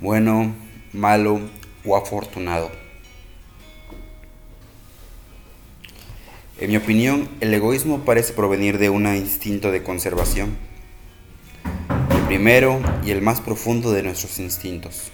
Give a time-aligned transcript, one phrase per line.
[0.00, 0.54] bueno,
[0.94, 1.40] malo
[1.84, 2.70] o afortunado.
[6.58, 10.56] En mi opinión, el egoísmo parece provenir de un instinto de conservación,
[12.10, 15.10] el primero y el más profundo de nuestros instintos.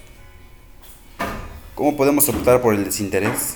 [1.75, 3.55] ¿Cómo podemos optar por el desinterés?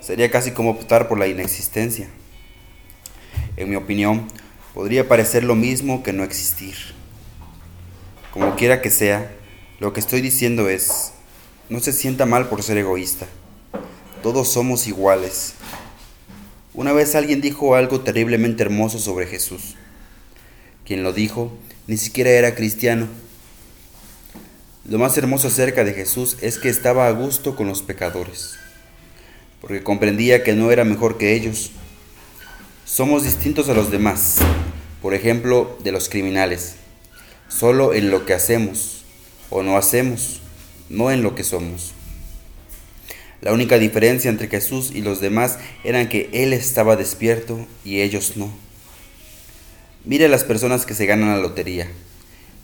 [0.00, 2.08] Sería casi como optar por la inexistencia.
[3.56, 4.28] En mi opinión,
[4.72, 6.76] podría parecer lo mismo que no existir.
[8.32, 9.30] Como quiera que sea,
[9.78, 11.12] lo que estoy diciendo es,
[11.68, 13.26] no se sienta mal por ser egoísta.
[14.22, 15.54] Todos somos iguales.
[16.74, 19.76] Una vez alguien dijo algo terriblemente hermoso sobre Jesús.
[20.84, 21.52] Quien lo dijo
[21.86, 23.06] ni siquiera era cristiano.
[24.84, 28.58] Lo más hermoso acerca de Jesús es que estaba a gusto con los pecadores
[29.60, 31.70] porque comprendía que no era mejor que ellos.
[32.84, 34.36] Somos distintos a los demás,
[35.02, 36.76] por ejemplo, de los criminales,
[37.48, 38.97] solo en lo que hacemos
[39.50, 40.40] o no hacemos,
[40.88, 41.92] no en lo que somos.
[43.40, 48.36] La única diferencia entre Jesús y los demás era que Él estaba despierto y ellos
[48.36, 48.52] no.
[50.04, 51.88] Mire a las personas que se ganan la lotería.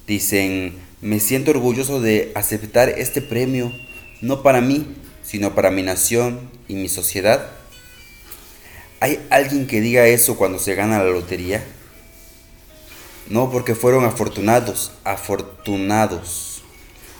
[0.06, 3.72] Dicen, me siento orgulloso de aceptar este premio,
[4.20, 4.86] no para mí,
[5.22, 7.50] sino para mi nación y mi sociedad?
[9.00, 11.64] ¿Hay alguien que diga eso cuando se gana la lotería?
[13.28, 16.53] No, porque fueron afortunados, afortunados.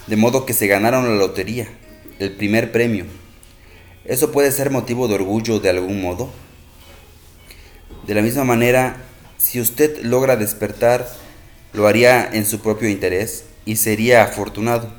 [0.07, 1.67] De modo que se ganaron la lotería,
[2.19, 3.05] el primer premio.
[4.05, 6.29] ¿Eso puede ser motivo de orgullo de algún modo?
[8.05, 8.97] De la misma manera,
[9.37, 11.09] si usted logra despertar,
[11.73, 14.93] lo haría en su propio interés y sería afortunado.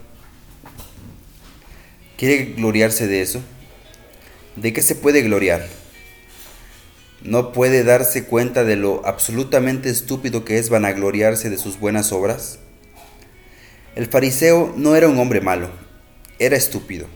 [2.16, 3.40] ¿Quiere gloriarse de eso?
[4.56, 5.68] ¿De qué se puede gloriar?
[7.22, 12.58] ¿No puede darse cuenta de lo absolutamente estúpido que es vanagloriarse de sus buenas obras?
[13.96, 15.70] El fariseo no era un hombre malo,
[16.38, 17.06] era estúpido.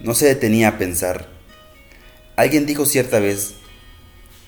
[0.00, 1.28] No se detenía a pensar.
[2.34, 3.56] Alguien dijo cierta vez,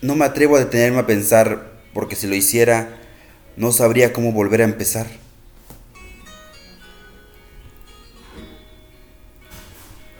[0.00, 2.96] no me atrevo a detenerme a pensar porque si lo hiciera,
[3.58, 5.06] no sabría cómo volver a empezar.